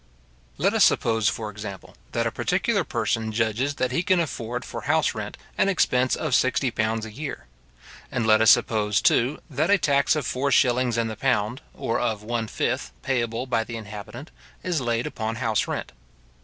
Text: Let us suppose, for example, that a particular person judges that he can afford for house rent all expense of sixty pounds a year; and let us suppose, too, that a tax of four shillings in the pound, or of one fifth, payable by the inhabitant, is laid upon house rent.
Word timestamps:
Let 0.57 0.73
us 0.73 0.83
suppose, 0.83 1.29
for 1.29 1.51
example, 1.51 1.95
that 2.13 2.25
a 2.25 2.31
particular 2.31 2.83
person 2.83 3.31
judges 3.31 3.75
that 3.75 3.91
he 3.91 4.01
can 4.01 4.19
afford 4.19 4.65
for 4.65 4.81
house 4.81 5.13
rent 5.13 5.37
all 5.59 5.67
expense 5.67 6.15
of 6.15 6.33
sixty 6.33 6.71
pounds 6.71 7.05
a 7.05 7.11
year; 7.11 7.45
and 8.11 8.25
let 8.25 8.41
us 8.41 8.49
suppose, 8.49 8.99
too, 8.99 9.37
that 9.47 9.69
a 9.69 9.77
tax 9.77 10.15
of 10.15 10.25
four 10.25 10.51
shillings 10.51 10.97
in 10.97 11.07
the 11.07 11.15
pound, 11.15 11.61
or 11.75 11.99
of 11.99 12.23
one 12.23 12.47
fifth, 12.47 12.91
payable 13.03 13.45
by 13.45 13.63
the 13.63 13.77
inhabitant, 13.77 14.31
is 14.63 14.81
laid 14.81 15.05
upon 15.05 15.35
house 15.35 15.67
rent. 15.67 15.91